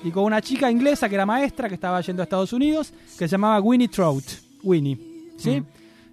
y 0.03 0.09
con 0.09 0.23
una 0.23 0.41
chica 0.41 0.71
inglesa 0.71 1.07
que 1.07 1.15
era 1.15 1.25
maestra, 1.27 1.67
que 1.67 1.75
estaba 1.75 2.01
yendo 2.01 2.21
a 2.21 2.25
Estados 2.25 2.51
Unidos, 2.53 2.91
que 3.19 3.27
se 3.27 3.27
llamaba 3.27 3.59
Winnie 3.61 3.87
Trout. 3.89 4.23
Winnie. 4.63 4.97
¿Sí? 5.37 5.61
Mm. 5.61 5.65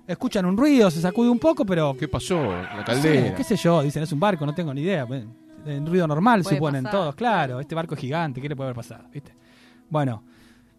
Escuchan 0.07 0.45
un 0.45 0.57
ruido, 0.57 0.91
se 0.91 1.01
sacude 1.01 1.31
un 1.31 1.39
poco, 1.39 1.65
pero... 1.65 1.97
¿Qué 1.99 2.09
pasó? 2.09 2.43
La 2.53 2.79
Sí, 2.81 2.85
caldera. 2.85 3.35
qué 3.37 3.45
sé 3.45 3.57
yo, 3.57 3.81
dicen, 3.83 4.03
es 4.03 4.13
un 4.13 4.21
barco, 4.21 4.45
no 4.45 4.53
tengo 4.55 4.75
ni 4.75 4.83
idea. 4.83 5.07
En 5.67 5.87
ruido 5.87 6.07
normal, 6.07 6.43
Puede 6.43 6.57
suponen 6.57 6.85
pasar, 6.85 6.99
todos. 6.99 7.15
Claro, 7.15 7.37
claro. 7.37 7.61
este 7.61 7.75
barco 7.75 7.95
es 7.95 8.01
gigante, 8.01 8.41
¿qué 8.41 8.49
le 8.49 8.57
puede 8.57 8.69
haber 8.69 8.77
pasado? 8.77 9.05
¿Viste? 9.13 9.35
Bueno, 9.89 10.23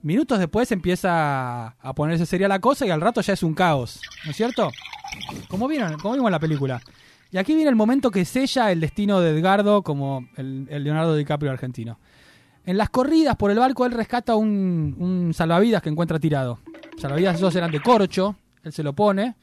minutos 0.01 0.39
después 0.39 0.71
empieza 0.71 1.67
a 1.67 1.93
ponerse 1.93 2.25
seria 2.25 2.47
la 2.47 2.59
cosa 2.59 2.85
y 2.85 2.89
al 2.89 3.01
rato 3.01 3.21
ya 3.21 3.33
es 3.33 3.43
un 3.43 3.53
caos, 3.53 4.01
¿no 4.25 4.31
es 4.31 4.37
cierto? 4.37 4.71
Como 5.47 5.67
vieron, 5.67 5.97
como 5.99 6.13
vimos 6.13 6.27
en 6.27 6.31
la 6.31 6.39
película. 6.39 6.81
Y 7.31 7.37
aquí 7.37 7.53
viene 7.53 7.69
el 7.69 7.75
momento 7.75 8.11
que 8.11 8.25
sella 8.25 8.71
el 8.71 8.81
destino 8.81 9.21
de 9.21 9.31
Edgardo 9.31 9.83
como 9.83 10.27
el, 10.35 10.67
el 10.69 10.83
Leonardo 10.83 11.15
DiCaprio 11.15 11.51
argentino. 11.51 11.99
En 12.65 12.77
las 12.77 12.89
corridas 12.89 13.35
por 13.35 13.51
el 13.51 13.59
barco 13.59 13.85
él 13.85 13.91
rescata 13.91 14.35
un, 14.35 14.95
un 14.99 15.33
salvavidas 15.33 15.81
que 15.81 15.89
encuentra 15.89 16.19
tirado. 16.19 16.59
Salvavidas 16.97 17.35
esos 17.35 17.55
eran 17.55 17.71
de 17.71 17.81
corcho, 17.81 18.35
él 18.63 18.71
se 18.73 18.83
lo 18.83 18.93
pone 18.93 19.35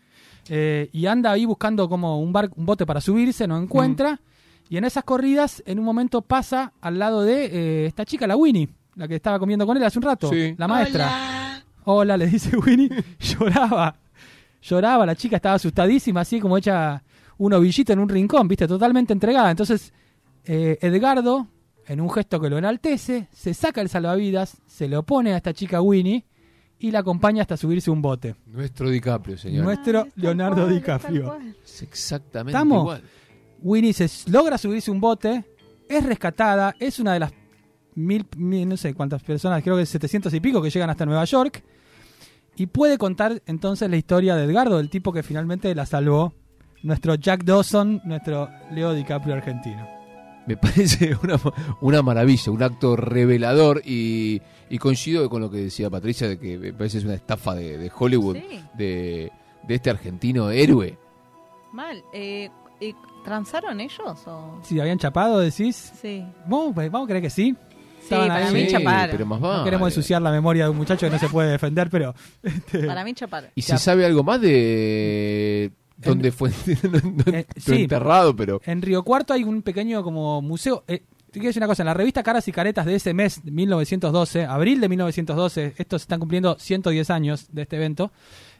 eh, 0.48 0.88
y 0.92 1.06
anda 1.06 1.30
ahí 1.30 1.44
buscando 1.44 1.88
como 1.88 2.20
un, 2.20 2.32
bar, 2.32 2.50
un 2.56 2.66
bote 2.66 2.86
para 2.86 3.00
subirse, 3.00 3.46
no 3.46 3.60
encuentra. 3.60 4.20
Y 4.70 4.76
en 4.76 4.84
esas 4.84 5.04
corridas, 5.04 5.62
en 5.66 5.78
un 5.78 5.84
momento 5.84 6.22
pasa 6.22 6.72
al 6.80 6.98
lado 6.98 7.22
de 7.22 7.46
eh, 7.46 7.86
esta 7.86 8.04
chica, 8.04 8.26
la 8.26 8.36
Winnie, 8.36 8.68
la 8.96 9.08
que 9.08 9.14
estaba 9.16 9.38
comiendo 9.38 9.66
con 9.66 9.76
él 9.76 9.84
hace 9.84 9.98
un 9.98 10.02
rato, 10.04 10.28
Sí. 10.30 10.54
la 10.58 10.68
maestra. 10.68 11.06
Hola. 11.06 11.64
Hola, 11.84 12.16
le 12.18 12.26
dice 12.26 12.56
Winnie. 12.66 12.90
Lloraba. 13.18 13.96
Lloraba, 14.60 15.06
la 15.06 15.14
chica 15.14 15.36
estaba 15.36 15.54
asustadísima, 15.54 16.20
así 16.20 16.40
como 16.40 16.58
hecha 16.58 17.02
un 17.38 17.52
ovillito 17.52 17.92
en 17.92 18.00
un 18.00 18.08
rincón, 18.08 18.46
viste, 18.48 18.66
totalmente 18.66 19.12
entregada. 19.12 19.50
Entonces, 19.50 19.92
eh, 20.44 20.76
Edgardo, 20.82 21.46
en 21.86 22.00
un 22.00 22.10
gesto 22.10 22.40
que 22.40 22.50
lo 22.50 22.58
enaltece, 22.58 23.28
se 23.32 23.54
saca 23.54 23.80
el 23.80 23.88
salvavidas, 23.88 24.58
se 24.66 24.88
lo 24.88 25.02
pone 25.04 25.32
a 25.32 25.36
esta 25.36 25.54
chica 25.54 25.80
Winnie 25.80 26.24
y 26.80 26.90
la 26.90 26.98
acompaña 26.98 27.42
hasta 27.42 27.56
subirse 27.56 27.88
a 27.90 27.92
un 27.94 28.02
bote. 28.02 28.34
Nuestro 28.46 28.90
DiCaprio, 28.90 29.38
señor. 29.38 29.64
Nuestro 29.64 30.08
Leonardo 30.16 30.62
cual, 30.64 30.74
DiCaprio. 30.74 31.38
Es 31.64 31.82
exactamente 31.82 32.50
¿Estamos? 32.52 32.80
igual. 32.82 33.02
Winnie 33.62 33.92
se 33.92 34.08
logra 34.30 34.58
subirse 34.58 34.90
a 34.90 34.94
un 34.94 35.00
bote, 35.00 35.44
es 35.88 36.04
rescatada, 36.04 36.74
es 36.78 36.98
una 36.98 37.14
de 37.14 37.20
las 37.20 37.32
mil, 37.94 38.26
mil- 38.36 38.68
no 38.68 38.76
sé 38.76 38.94
cuántas 38.94 39.22
personas, 39.22 39.62
creo 39.62 39.76
que 39.76 39.86
700 39.86 40.32
y 40.34 40.40
pico 40.40 40.62
que 40.62 40.70
llegan 40.70 40.90
hasta 40.90 41.04
Nueva 41.06 41.24
York, 41.24 41.62
y 42.56 42.66
puede 42.66 42.98
contar 42.98 43.42
entonces 43.46 43.88
la 43.90 43.96
historia 43.96 44.34
de 44.36 44.44
Edgardo, 44.44 44.80
el 44.80 44.90
tipo 44.90 45.12
que 45.12 45.22
finalmente 45.22 45.74
la 45.74 45.86
salvó, 45.86 46.34
nuestro 46.82 47.14
Jack 47.16 47.44
Dawson, 47.44 48.00
nuestro 48.04 48.48
Leo 48.72 48.92
DiCaprio 48.94 49.34
argentino. 49.34 49.86
Me 50.46 50.56
parece 50.56 51.14
una, 51.22 51.38
una 51.80 52.02
maravilla, 52.02 52.50
un 52.52 52.62
acto 52.62 52.96
revelador 52.96 53.82
y, 53.84 54.40
y 54.70 54.78
coincido 54.78 55.28
con 55.28 55.42
lo 55.42 55.50
que 55.50 55.58
decía 55.58 55.90
Patricia 55.90 56.26
de 56.28 56.38
que 56.38 56.56
me 56.56 56.72
parece 56.72 56.98
es 56.98 57.04
una 57.04 57.14
estafa 57.14 57.54
de, 57.54 57.76
de 57.78 57.92
Hollywood 57.96 58.36
Sí, 58.36 58.60
de, 58.78 59.30
de 59.66 59.74
este 59.74 59.90
argentino 59.90 60.50
héroe. 60.50 60.96
mal. 61.72 62.02
Eh, 62.14 62.48
eh, 62.80 62.94
¿Transaron 63.24 63.80
ellos 63.80 64.26
o...? 64.26 64.60
Si 64.62 64.80
habían 64.80 64.98
chapado, 64.98 65.38
decís, 65.40 65.92
Sí. 66.00 66.24
vamos, 66.46 66.72
pues, 66.74 66.90
vamos 66.90 67.06
a 67.06 67.08
creer 67.10 67.22
que 67.22 67.30
sí. 67.30 67.54
Sí, 68.00 68.14
Estaban 68.14 68.28
para 68.28 68.46
ahí. 68.46 68.54
mí 68.54 68.60
Sí, 68.64 68.72
chaparon. 68.72 69.10
pero 69.10 69.26
más 69.26 69.40
No 69.40 69.48
vale. 69.48 69.64
queremos 69.64 69.88
ensuciar 69.88 70.22
la 70.22 70.30
memoria 70.30 70.64
de 70.64 70.70
un 70.70 70.76
muchacho 70.78 71.06
que 71.06 71.10
no 71.12 71.18
se 71.18 71.28
puede 71.28 71.50
defender, 71.50 71.90
pero... 71.90 72.14
este, 72.42 72.84
Para 72.86 73.04
mí 73.04 73.12
chaparon. 73.12 73.50
¿Y 73.54 73.62
se 73.62 73.76
sabe 73.76 74.06
algo 74.06 74.22
más 74.22 74.40
de 74.40 75.72
dónde 75.98 76.32
fue 76.32 76.50
no- 76.84 77.00
no- 77.26 77.32
Eh, 77.32 77.46
no 77.54 77.60
sí. 77.62 77.82
enterrado? 77.82 78.34
Pero 78.34 78.60
En 78.64 78.80
Río 78.80 79.02
Cuarto 79.02 79.34
hay 79.34 79.44
un 79.44 79.60
pequeño 79.62 80.02
como 80.02 80.40
museo. 80.40 80.84
Eh, 80.88 81.02
te 81.30 81.32
quiero 81.40 81.48
decir 81.48 81.60
una 81.60 81.66
cosa, 81.66 81.82
en 81.82 81.86
la 81.88 81.94
revista 81.94 82.22
Caras 82.22 82.48
y 82.48 82.52
Caretas 82.52 82.86
de 82.86 82.94
ese 82.94 83.12
mes, 83.12 83.44
de 83.44 83.50
1912, 83.50 84.44
abril 84.46 84.80
de 84.80 84.88
1912, 84.88 85.74
estos 85.76 86.00
están 86.02 86.18
cumpliendo 86.20 86.56
110 86.58 87.10
años 87.10 87.48
de 87.52 87.62
este 87.62 87.76
evento, 87.76 88.10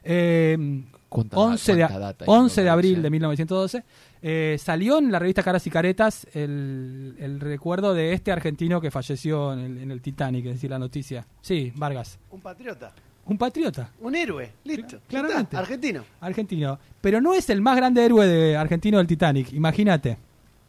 eh, 0.04 0.84
¿Cuánta- 1.08 1.38
11, 1.38 1.74
de, 1.74 1.80
cuánta 1.80 1.98
data 1.98 2.24
hay, 2.26 2.30
11 2.30 2.60
de 2.60 2.66
no? 2.66 2.72
abril 2.74 3.02
de 3.02 3.08
1912, 3.10 3.84
eh, 4.22 4.56
salió 4.58 4.98
en 4.98 5.12
la 5.12 5.18
revista 5.18 5.42
Caras 5.42 5.66
y 5.66 5.70
Caretas 5.70 6.26
el, 6.34 7.14
el 7.18 7.40
recuerdo 7.40 7.94
de 7.94 8.12
este 8.12 8.32
argentino 8.32 8.80
que 8.80 8.90
falleció 8.90 9.52
en 9.52 9.58
el, 9.60 9.78
en 9.78 9.90
el 9.90 10.00
Titanic, 10.00 10.46
es 10.46 10.54
decir, 10.54 10.70
la 10.70 10.78
noticia. 10.78 11.26
Sí, 11.40 11.72
Vargas. 11.76 12.18
Un 12.30 12.40
patriota. 12.40 12.92
Un 13.26 13.36
patriota, 13.36 13.90
Un 14.00 14.14
héroe. 14.14 14.52
Listo. 14.64 15.00
Claramente. 15.06 15.42
está, 15.42 15.58
Argentino. 15.58 16.02
argentino. 16.20 16.78
Pero 17.02 17.20
no 17.20 17.34
es 17.34 17.50
el 17.50 17.60
más 17.60 17.76
grande 17.76 18.02
héroe 18.02 18.26
de, 18.26 18.56
argentino 18.56 18.96
del 18.98 19.06
Titanic, 19.06 19.52
imagínate. 19.52 20.16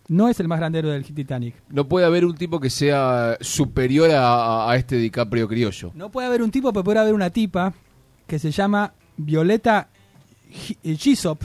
No 0.09 0.27
es 0.27 0.39
el 0.41 0.47
más 0.49 0.59
grande 0.59 0.79
héroe 0.79 0.91
del 0.91 1.05
Titanic. 1.05 1.55
No 1.69 1.87
puede 1.87 2.05
haber 2.05 2.25
un 2.25 2.35
tipo 2.35 2.59
que 2.59 2.69
sea 2.69 3.37
superior 3.39 4.11
a, 4.11 4.69
a 4.69 4.75
este 4.75 4.97
DiCaprio 4.97 5.47
criollo. 5.47 5.91
No 5.93 6.09
puede 6.11 6.27
haber 6.27 6.41
un 6.41 6.51
tipo, 6.51 6.73
pero 6.73 6.83
puede 6.83 6.99
haber 6.99 7.13
una 7.13 7.29
tipa 7.29 7.73
que 8.27 8.39
se 8.39 8.51
llama 8.51 8.91
Violeta 9.15 9.87
eh, 10.83 10.95
Gisop, 10.95 11.41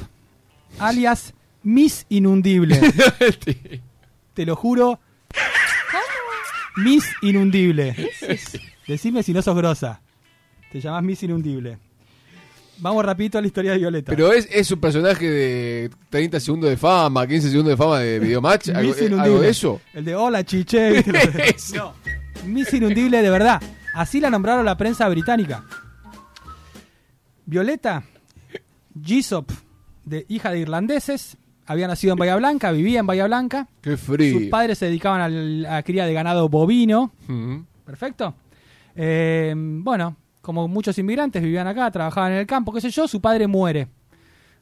alias 0.80 1.32
Miss 1.64 2.06
Inundible. 2.10 2.78
te 4.34 4.46
lo 4.46 4.54
juro. 4.54 5.00
Miss 6.76 7.04
Inundible. 7.22 7.94
Decime 8.86 9.22
si 9.22 9.32
no 9.32 9.42
sos 9.42 9.56
grosa. 9.56 10.00
Te 10.70 10.80
llamás 10.80 11.02
Miss 11.02 11.22
Inundible. 11.22 11.78
Vamos 12.78 13.04
rapidito 13.04 13.38
a 13.38 13.40
la 13.40 13.46
historia 13.46 13.72
de 13.72 13.78
Violeta. 13.78 14.10
Pero 14.10 14.32
es, 14.32 14.48
es 14.50 14.70
un 14.70 14.80
personaje 14.80 15.30
de 15.30 15.90
30 16.10 16.40
segundos 16.40 16.70
de 16.70 16.76
fama, 16.76 17.26
15 17.26 17.50
segundos 17.50 17.70
de 17.70 17.76
fama 17.76 18.00
de 18.00 18.18
Videomatch. 18.18 18.70
¿Algo, 18.70 18.88
Miss 18.90 19.00
eh, 19.00 19.06
Inundible. 19.06 19.22
algo 19.22 19.40
de 19.40 19.48
eso? 19.48 19.80
El 19.92 20.04
de 20.04 20.16
hola, 20.16 20.44
chiche. 20.44 21.04
no. 21.74 21.94
Miss 22.46 22.74
Inundible 22.74 23.22
de 23.22 23.30
verdad. 23.30 23.62
Así 23.94 24.20
la 24.20 24.28
nombraron 24.28 24.66
la 24.66 24.76
prensa 24.76 25.08
británica. 25.08 25.64
Violeta 27.46 28.04
Gisop, 29.02 29.50
de 30.04 30.26
hija 30.28 30.50
de 30.50 30.58
irlandeses, 30.58 31.36
había 31.66 31.88
nacido 31.88 32.12
en 32.12 32.18
Bahía 32.18 32.36
Blanca, 32.36 32.70
vivía 32.72 33.00
en 33.00 33.06
Bahía 33.06 33.26
Blanca. 33.26 33.68
Qué 33.80 33.96
frío. 33.96 34.38
Sus 34.38 34.48
padres 34.48 34.78
se 34.78 34.86
dedicaban 34.86 35.20
a 35.20 35.28
la 35.28 35.82
cría 35.82 36.06
de 36.06 36.12
ganado 36.12 36.48
bovino. 36.48 37.12
Perfecto. 37.84 38.34
Eh, 38.96 39.54
bueno, 39.56 40.16
como 40.40 40.68
muchos 40.68 40.96
inmigrantes 40.98 41.42
vivían 41.42 41.66
acá, 41.66 41.90
trabajaban 41.90 42.32
en 42.32 42.38
el 42.38 42.46
campo, 42.46 42.72
qué 42.72 42.80
sé 42.80 42.90
yo, 42.90 43.08
su 43.08 43.20
padre 43.20 43.46
muere. 43.46 43.88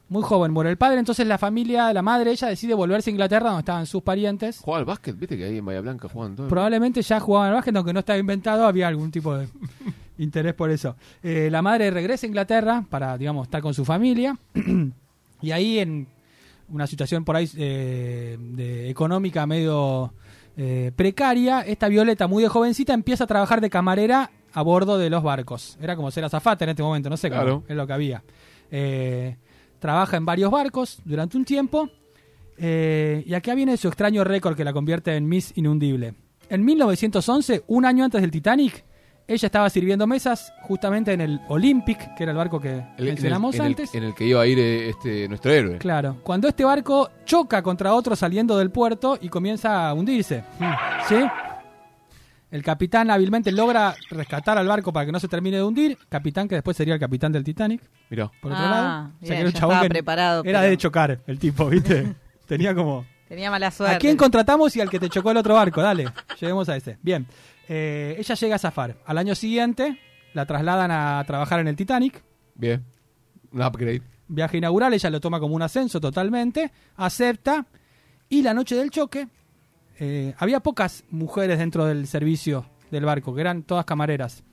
Muy 0.09 0.23
joven 0.23 0.51
muere 0.51 0.69
el 0.69 0.77
padre, 0.77 0.99
entonces 0.99 1.25
la 1.25 1.37
familia, 1.37 1.91
la 1.93 2.01
madre, 2.01 2.31
ella 2.31 2.47
decide 2.47 2.73
volverse 2.73 3.09
a 3.09 3.11
Inglaterra, 3.11 3.47
donde 3.47 3.61
estaban 3.61 3.85
sus 3.85 4.03
parientes. 4.03 4.59
Jugaba 4.59 4.79
al 4.79 4.85
básquet, 4.85 5.17
viste 5.17 5.37
que 5.37 5.45
ahí 5.45 5.57
en 5.57 5.65
Bahía 5.65 5.81
Blanca 5.81 6.07
juegan 6.09 6.35
todo. 6.35 6.47
Probablemente 6.49 7.01
ya 7.01 7.19
jugaban 7.19 7.49
al 7.49 7.55
básquet, 7.55 7.75
aunque 7.75 7.93
no 7.93 7.99
estaba 7.99 8.19
inventado, 8.19 8.65
había 8.65 8.87
algún 8.87 9.11
tipo 9.11 9.35
de 9.35 9.47
interés 10.17 10.53
por 10.53 10.69
eso. 10.71 10.95
Eh, 11.21 11.49
la 11.51 11.61
madre 11.61 11.89
regresa 11.89 12.25
a 12.25 12.29
Inglaterra 12.29 12.85
para, 12.89 13.17
digamos, 13.17 13.47
estar 13.47 13.61
con 13.61 13.73
su 13.73 13.85
familia. 13.85 14.37
y 15.41 15.51
ahí 15.51 15.79
en 15.79 16.07
una 16.73 16.87
situación 16.87 17.23
por 17.23 17.35
ahí 17.35 17.49
eh, 17.55 18.37
de 18.39 18.89
económica 18.89 19.45
medio 19.45 20.13
eh, 20.57 20.91
precaria, 20.95 21.61
esta 21.61 21.87
Violeta, 21.87 22.27
muy 22.27 22.43
de 22.43 22.49
jovencita, 22.49 22.93
empieza 22.93 23.23
a 23.23 23.27
trabajar 23.27 23.61
de 23.61 23.69
camarera 23.69 24.31
a 24.51 24.61
bordo 24.61 24.97
de 24.97 25.09
los 25.09 25.23
barcos. 25.23 25.77
Era 25.81 25.95
como 25.95 26.11
ser 26.11 26.25
azafata 26.25 26.65
en 26.65 26.69
este 26.71 26.83
momento, 26.83 27.09
no 27.09 27.17
sé 27.17 27.29
cómo, 27.29 27.41
Claro. 27.41 27.63
es 27.67 27.75
lo 27.75 27.87
que 27.87 27.93
había. 27.93 28.23
Eh, 28.69 29.37
trabaja 29.79 30.17
en 30.17 30.25
varios 30.25 30.51
barcos 30.51 30.99
durante 31.05 31.37
un 31.37 31.45
tiempo. 31.45 31.89
Y 32.57 33.33
acá 33.33 33.55
viene 33.55 33.77
su 33.77 33.87
extraño 33.87 34.23
récord 34.23 34.55
que 34.55 34.63
la 34.63 34.73
convierte 34.73 35.15
en 35.15 35.27
Miss 35.27 35.53
Inundible. 35.55 36.13
En 36.49 36.63
1911, 36.63 37.63
un 37.67 37.85
año 37.85 38.03
antes 38.03 38.21
del 38.21 38.29
Titanic, 38.31 38.85
ella 39.27 39.45
estaba 39.45 39.69
sirviendo 39.69 40.05
mesas 40.05 40.51
justamente 40.63 41.13
en 41.13 41.21
el 41.21 41.39
Olympic, 41.47 42.13
que 42.15 42.23
era 42.23 42.31
el 42.31 42.37
barco 42.37 42.59
que 42.59 42.69
El- 42.69 42.75
en 42.79 42.85
el- 42.97 43.05
mencionamos 43.05 43.55
en 43.55 43.61
el- 43.61 43.67
antes. 43.67 43.95
en 43.95 44.03
el 44.03 44.13
que 44.13 44.25
iba 44.25 44.41
a 44.41 44.45
ir 44.47 44.59
eh, 44.59 44.89
este 44.89 45.27
nuestro 45.29 45.51
héroe. 45.51 45.77
Claro, 45.77 46.17
cuando 46.23 46.47
este 46.47 46.63
barco 46.65 47.09
choca 47.25 47.61
contra 47.61 47.93
otro 47.93 48.15
saliendo 48.15 48.57
del 48.57 48.69
puerto 48.71 49.17
y 49.21 49.29
comienza 49.29 49.87
a 49.89 49.93
hundirse. 49.93 50.43
¿Sí? 51.07 51.15
El 52.51 52.61
capitán 52.61 53.09
hábilmente 53.09 53.51
logra 53.51 53.95
rescatar 54.11 54.59
al 54.59 54.67
barco 54.67 54.93
para 54.93 55.07
que 55.07 55.11
no 55.11 55.19
se 55.19 55.27
termine 55.27 55.57
de 55.57 55.63
hundir. 55.63 55.97
Capitán 56.07 56.47
que 56.47 56.53
después 56.55 56.77
sería 56.77 56.93
el 56.93 56.99
capitán 56.99 57.31
del 57.31 57.43
Titanic, 57.43 57.81
Mirá. 58.11 58.29
por 58.41 58.51
otro 58.51 58.63
Ah, 58.63 58.69
lado. 58.69 59.11
bien, 59.21 59.27
que 59.33 59.33
era 59.39 59.47
un 59.47 59.53
ya 59.53 59.59
chabón 59.59 59.73
estaba 59.73 59.83
que 59.83 59.89
preparado, 59.89 60.43
Era 60.45 60.59
pero- 60.59 60.69
de 60.69 60.77
chocar 60.77 61.19
el 61.25 61.39
tipo, 61.39 61.65
¿viste? 61.67 62.13
Tenía 62.47 62.75
como... 62.75 63.05
Tenía 63.27 63.49
mala 63.49 63.71
suerte. 63.71 63.95
¿A 63.95 63.97
quién 63.97 64.15
contratamos 64.15 64.75
y 64.75 64.81
al 64.81 64.89
que 64.91 64.99
te 64.99 65.09
chocó 65.09 65.31
el 65.31 65.37
otro 65.37 65.55
barco? 65.55 65.81
Dale, 65.81 66.05
lleguemos 66.39 66.69
a 66.69 66.75
ese. 66.75 66.99
Bien. 67.01 67.25
Eh, 67.67 68.15
ella 68.17 68.35
llega 68.35 68.55
a 68.55 68.59
zafar. 68.59 68.97
Al 69.05 69.17
año 69.17 69.35
siguiente 69.35 69.99
la 70.33 70.45
trasladan 70.45 70.91
a 70.91 71.23
trabajar 71.25 71.59
en 71.59 71.67
el 71.67 71.75
Titanic. 71.75 72.23
Bien. 72.55 72.83
Un 73.51 73.61
upgrade. 73.61 74.01
Viaje 74.27 74.57
inaugural, 74.57 74.93
ella 74.93 75.09
lo 75.09 75.19
toma 75.19 75.39
como 75.39 75.55
un 75.55 75.61
ascenso 75.61 75.99
totalmente. 75.99 76.71
Acepta. 76.95 77.65
Y 78.29 78.41
la 78.41 78.53
noche 78.53 78.75
del 78.75 78.89
choque, 78.89 79.27
eh, 79.99 80.33
había 80.37 80.59
pocas 80.59 81.03
mujeres 81.09 81.59
dentro 81.59 81.85
del 81.85 82.07
servicio 82.07 82.65
del 82.89 83.05
barco, 83.05 83.35
que 83.35 83.41
eran 83.41 83.63
todas 83.63 83.85
camareras. 83.85 84.43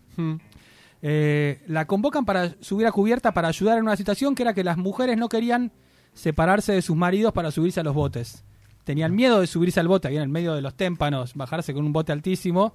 Eh, 1.02 1.62
la 1.66 1.86
convocan 1.86 2.26
para 2.26 2.56
subir 2.60 2.86
a 2.86 2.92
cubierta 2.92 3.32
para 3.32 3.48
ayudar 3.48 3.78
en 3.78 3.84
una 3.84 3.96
situación 3.96 4.34
que 4.34 4.42
era 4.42 4.52
que 4.52 4.64
las 4.64 4.76
mujeres 4.76 5.16
no 5.16 5.30
querían 5.30 5.72
separarse 6.12 6.72
de 6.72 6.82
sus 6.82 6.96
maridos 6.96 7.32
para 7.32 7.50
subirse 7.50 7.80
a 7.80 7.84
los 7.84 7.94
botes. 7.94 8.44
Tenían 8.84 9.14
miedo 9.14 9.40
de 9.40 9.46
subirse 9.46 9.80
al 9.80 9.88
bote 9.88 10.08
ahí 10.08 10.16
en 10.16 10.22
el 10.22 10.28
medio 10.28 10.54
de 10.54 10.60
los 10.60 10.74
témpanos, 10.74 11.34
bajarse 11.34 11.72
con 11.72 11.86
un 11.86 11.92
bote 11.92 12.12
altísimo 12.12 12.74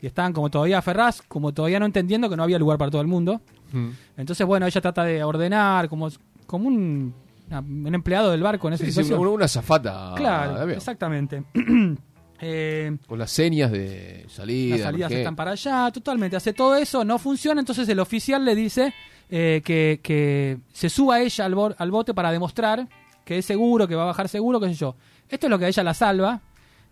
y 0.00 0.06
estaban 0.06 0.32
como 0.32 0.50
todavía 0.50 0.78
aferradas, 0.78 1.22
como 1.22 1.52
todavía 1.54 1.78
no 1.80 1.86
entendiendo 1.86 2.28
que 2.28 2.36
no 2.36 2.42
había 2.42 2.58
lugar 2.58 2.78
para 2.78 2.90
todo 2.90 3.00
el 3.00 3.06
mundo. 3.08 3.40
Mm. 3.72 3.88
Entonces, 4.16 4.46
bueno, 4.46 4.66
ella 4.66 4.80
trata 4.80 5.04
de 5.04 5.22
ordenar 5.24 5.88
como, 5.88 6.08
como 6.46 6.68
un, 6.68 7.14
una- 7.48 7.60
un 7.60 7.94
empleado 7.94 8.30
del 8.30 8.42
barco 8.42 8.68
en 8.68 8.74
esa 8.74 8.84
Sí, 8.84 8.90
sí, 8.90 8.94
situación. 8.94 9.20
una, 9.20 9.30
una 9.30 9.48
zafata. 9.48 10.12
claro, 10.16 10.68
exactamente. 10.70 11.44
Eh, 12.38 12.94
Con 13.06 13.18
las 13.18 13.30
señas 13.30 13.72
de 13.72 14.26
salida. 14.28 14.76
las 14.76 14.84
salidas 14.84 15.10
están 15.10 15.34
para 15.34 15.52
allá, 15.52 15.90
totalmente. 15.90 16.36
Hace 16.36 16.52
todo 16.52 16.76
eso, 16.76 17.02
no 17.02 17.18
funciona, 17.18 17.60
entonces 17.60 17.88
el 17.88 17.98
oficial 17.98 18.44
le 18.44 18.54
dice 18.54 18.92
eh, 19.30 19.62
que, 19.64 20.00
que 20.02 20.58
se 20.70 20.90
suba 20.90 21.20
ella 21.20 21.46
al, 21.46 21.54
al 21.78 21.90
bote 21.90 22.12
para 22.12 22.30
demostrar 22.30 22.86
que 23.24 23.38
es 23.38 23.46
seguro, 23.46 23.88
que 23.88 23.94
va 23.94 24.02
a 24.02 24.06
bajar 24.06 24.28
seguro, 24.28 24.60
qué 24.60 24.68
sé 24.68 24.74
yo. 24.74 24.96
Esto 25.30 25.46
es 25.46 25.50
lo 25.50 25.58
que 25.58 25.64
a 25.64 25.68
ella 25.68 25.82
la 25.82 25.94
salva. 25.94 26.42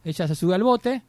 Ella 0.02 0.26
se 0.26 0.34
sube 0.34 0.54
al 0.54 0.62
bote, 0.62 1.02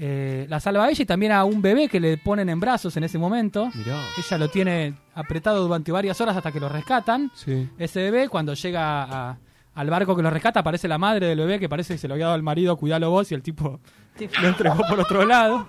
eh, 0.00 0.46
la 0.48 0.60
salva 0.60 0.84
a 0.84 0.90
ella 0.90 1.02
y 1.02 1.06
también 1.06 1.32
a 1.32 1.44
un 1.44 1.60
bebé 1.60 1.88
que 1.88 1.98
le 1.98 2.16
ponen 2.18 2.48
en 2.48 2.60
brazos 2.60 2.96
en 2.96 3.02
ese 3.04 3.18
momento. 3.18 3.68
Mirá. 3.74 4.00
Ella 4.16 4.38
lo 4.38 4.48
tiene 4.48 4.94
apretado 5.14 5.60
durante 5.66 5.90
varias 5.90 6.20
horas 6.20 6.36
hasta 6.36 6.52
que 6.52 6.60
lo 6.60 6.68
rescatan. 6.68 7.32
Sí. 7.34 7.68
Ese 7.78 8.02
bebé, 8.02 8.28
cuando 8.28 8.54
llega 8.54 9.02
a- 9.02 9.38
al 9.74 9.90
barco 9.90 10.14
que 10.16 10.22
lo 10.22 10.30
rescata, 10.30 10.60
aparece 10.60 10.86
la 10.88 10.98
madre 10.98 11.26
del 11.26 11.38
bebé 11.38 11.58
que 11.60 11.68
parece 11.68 11.94
que 11.94 11.98
se 11.98 12.06
lo 12.08 12.14
había 12.14 12.26
dado 12.26 12.34
al 12.36 12.42
marido, 12.42 12.76
cuidalo 12.76 13.10
vos, 13.10 13.30
y 13.32 13.34
el 13.34 13.42
tipo 13.42 13.80
lo 14.42 14.48
entregó 14.48 14.82
por 14.88 14.98
otro 15.00 15.24
lado. 15.26 15.66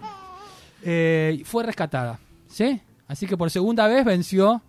Eh, 0.84 1.42
fue 1.46 1.64
rescatada, 1.64 2.20
¿sí? 2.48 2.82
Así 3.08 3.28
que 3.28 3.36
por 3.38 3.50
segunda 3.52 3.88
vez 3.88 4.06
venció 4.06 4.62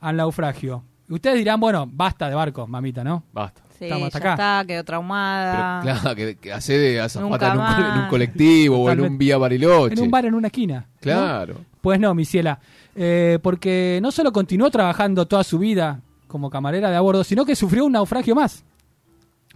al 0.00 0.16
naufragio. 0.16 0.84
Y 1.08 1.14
ustedes 1.14 1.36
dirán, 1.38 1.60
bueno, 1.60 1.86
basta 1.90 2.28
de 2.28 2.34
barcos, 2.34 2.68
mamita, 2.68 3.02
¿no? 3.04 3.24
Basta. 3.32 3.62
Sí, 3.92 4.00
ya 4.00 4.06
acá. 4.06 4.32
está, 4.32 4.64
quedó 4.66 4.76
Pero 4.78 4.84
traumada. 4.84 5.80
claro, 5.82 6.14
que, 6.16 6.36
que 6.36 6.52
hace 6.52 6.78
de 6.78 7.00
azafata 7.00 7.52
en 7.52 7.58
un, 7.58 7.92
en 7.96 8.02
un 8.02 8.08
colectivo 8.08 8.78
o 8.78 8.90
en 8.90 9.00
un 9.00 9.18
vía 9.18 9.38
Bariloche. 9.38 9.94
En 9.94 10.00
un 10.00 10.10
bar 10.10 10.26
en 10.26 10.34
una 10.34 10.48
esquina. 10.48 10.86
¿no? 10.88 11.00
Claro. 11.00 11.56
Pues 11.80 12.00
no, 12.00 12.14
mi 12.14 12.24
ciela. 12.24 12.58
Eh, 12.96 13.38
porque 13.42 13.98
no 14.02 14.10
solo 14.12 14.32
continuó 14.32 14.70
trabajando 14.70 15.26
toda 15.26 15.44
su 15.44 15.58
vida 15.58 16.00
como 16.28 16.50
camarera 16.50 16.90
de 16.90 16.96
a 16.96 17.00
bordo, 17.00 17.22
sino 17.24 17.44
que 17.44 17.54
sufrió 17.56 17.84
un 17.84 17.92
naufragio 17.92 18.34
más. 18.34 18.64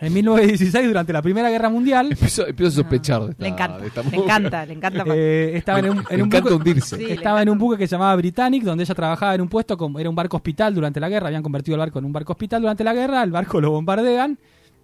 En 0.01 0.13
1916, 0.15 0.87
durante 0.87 1.13
la 1.13 1.23
Primera 1.23 1.51
Guerra 1.51 1.69
Mundial, 1.71 2.13
Empiezo, 2.13 2.47
empiezo 2.47 2.69
a 2.69 2.83
sospechar 2.83 3.23
de 3.25 3.31
esta, 3.33 3.43
le 3.43 3.49
encanta, 3.49 3.79
de 3.79 3.87
esta 3.89 4.03
le 4.03 4.17
encanta, 4.17 4.67
le 4.67 4.73
encanta. 4.75 5.05
eh, 5.09 5.53
estaba 5.57 5.81
en 5.81 5.91
un, 5.91 5.99
en 5.99 6.05
Le 6.11 6.23
un 6.23 6.29
encanta 6.29 6.51
buque, 6.51 6.55
hundirse. 6.55 6.97
Sí, 6.97 7.05
estaba 7.11 7.43
en 7.43 7.49
un 7.51 7.59
buque 7.59 7.79
que 7.79 7.87
se 7.89 7.93
llamaba 7.97 8.15
Britannic, 8.15 8.63
donde 8.63 8.85
ella 8.85 8.95
trabajaba 8.95 9.35
en 9.35 9.41
un 9.41 9.49
puesto, 9.49 9.77
como, 9.77 9.99
era 9.99 10.09
un 10.09 10.15
barco 10.15 10.37
hospital 10.37 10.73
durante 10.75 11.01
la 11.01 11.09
guerra, 11.09 11.27
habían 11.27 11.43
convertido 11.43 11.75
el 11.75 11.81
barco 11.81 11.99
en 11.99 12.05
un 12.05 12.13
barco 12.13 12.33
hospital 12.33 12.61
durante 12.63 12.85
la 12.85 12.95
guerra, 12.95 13.23
el 13.25 13.33
barco 13.33 13.61
lo 13.61 13.73
bombardean, 13.73 14.39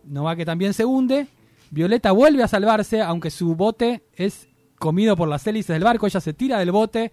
no 0.04 0.24
va 0.24 0.34
que 0.34 0.44
también 0.44 0.74
se 0.74 0.84
hunde, 0.84 1.28
Violeta 1.70 2.10
vuelve 2.12 2.42
a 2.42 2.48
salvarse, 2.48 3.00
aunque 3.00 3.30
su 3.30 3.54
bote 3.54 4.02
es 4.14 4.48
comido 4.78 5.16
por 5.16 5.28
las 5.28 5.46
hélices 5.46 5.74
del 5.74 5.84
barco, 5.84 6.06
ella 6.06 6.20
se 6.20 6.32
tira 6.32 6.58
del 6.58 6.72
bote 6.72 7.12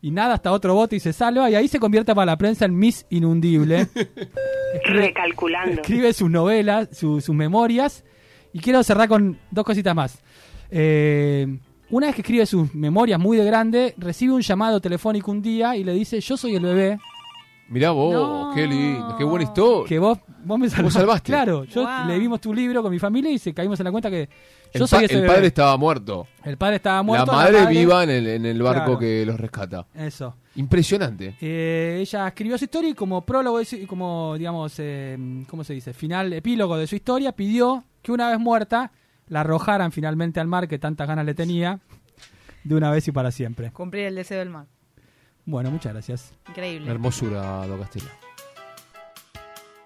y 0.00 0.10
nada 0.10 0.34
hasta 0.34 0.52
otro 0.52 0.74
bote 0.74 0.96
y 0.96 1.00
se 1.00 1.12
salva, 1.12 1.50
y 1.50 1.54
ahí 1.54 1.66
se 1.68 1.78
convierte 1.80 2.14
para 2.14 2.26
la 2.26 2.36
prensa 2.38 2.64
en 2.64 2.76
Miss 2.78 3.04
Inundible. 3.10 3.88
Recalculando. 4.84 5.80
escribe 5.80 6.12
sus 6.12 6.30
novelas, 6.30 6.88
su- 6.92 7.20
sus 7.20 7.34
memorias. 7.34 8.04
Y 8.52 8.60
quiero 8.60 8.82
cerrar 8.82 9.08
con 9.08 9.38
dos 9.50 9.64
cositas 9.64 9.94
más. 9.94 10.18
Eh, 10.70 11.46
una 11.90 12.06
vez 12.06 12.14
que 12.16 12.22
escribe 12.22 12.46
sus 12.46 12.74
memorias 12.74 13.18
muy 13.18 13.36
de 13.36 13.44
grande, 13.44 13.94
recibe 13.98 14.32
un 14.34 14.42
llamado 14.42 14.80
telefónico 14.80 15.30
un 15.30 15.42
día 15.42 15.76
y 15.76 15.84
le 15.84 15.92
dice, 15.94 16.20
yo 16.20 16.36
soy 16.36 16.54
el 16.56 16.62
bebé 16.62 16.98
Mirá 17.68 17.90
vos, 17.90 18.14
No. 18.14 18.54
qué 18.54 18.66
lindo, 18.66 19.14
qué 19.18 19.24
buena 19.24 19.44
historia. 19.44 19.86
que 19.88 19.98
vos, 19.98 20.18
vos 20.44 20.58
me 20.58 20.70
salvaste. 20.70 20.98
salvaste. 21.00 21.26
Claro, 21.32 21.64
yo 21.64 21.82
Wow. 21.82 22.06
leímos 22.08 22.40
tu 22.40 22.54
libro 22.54 22.82
con 22.82 22.90
mi 22.90 22.98
familia 22.98 23.30
y 23.30 23.38
se 23.38 23.52
caímos 23.52 23.78
en 23.80 23.84
la 23.84 23.90
cuenta 23.90 24.08
que 24.10 24.26
yo 24.74 24.82
el 24.84 24.88
soy 24.88 25.00
pa- 25.00 25.04
ese 25.04 25.14
el 25.16 25.20
bebé. 25.22 25.34
padre 25.34 25.46
estaba 25.48 25.76
muerto. 25.76 26.26
El 26.44 26.56
padre 26.56 26.76
estaba 26.76 27.02
muerto. 27.02 27.26
la 27.26 27.32
madre 27.32 27.66
viva 27.66 28.02
en 28.04 28.10
el, 28.10 28.26
en 28.26 28.46
el 28.46 28.62
barco 28.62 28.84
Claro. 28.84 28.98
que 28.98 29.26
los 29.26 29.38
rescata. 29.38 29.86
Eso. 29.94 30.34
Impresionante. 30.56 31.36
Eh, 31.40 31.98
ella 32.00 32.28
escribió 32.28 32.56
su 32.58 32.64
historia 32.64 32.90
y 32.90 32.94
como 32.94 33.20
prólogo, 33.24 33.58
de 33.58 33.64
su- 33.66 33.86
como 33.86 34.34
digamos, 34.38 34.74
eh, 34.78 35.44
¿cómo 35.48 35.62
se 35.62 35.74
dice? 35.74 35.92
Final, 35.92 36.32
epílogo 36.32 36.76
de 36.78 36.86
su 36.86 36.96
historia, 36.96 37.32
pidió 37.32 37.84
que 38.02 38.12
una 38.12 38.30
vez 38.30 38.38
muerta 38.38 38.90
la 39.28 39.40
arrojaran 39.40 39.92
finalmente 39.92 40.40
al 40.40 40.46
mar 40.46 40.66
que 40.68 40.78
tantas 40.78 41.06
ganas 41.06 41.26
le 41.26 41.34
tenía, 41.34 41.80
de 42.64 42.74
una 42.74 42.90
vez 42.90 43.06
y 43.08 43.12
para 43.12 43.30
siempre. 43.30 43.70
Cumplir 43.72 44.06
el 44.06 44.14
deseo 44.14 44.38
del 44.38 44.48
mar. 44.50 44.66
Bueno, 45.48 45.70
muchas 45.70 45.94
gracias. 45.94 46.32
Increíble. 46.46 46.90
Hermosura, 46.90 47.66
Do 47.66 47.78
Castelo. 47.78 48.10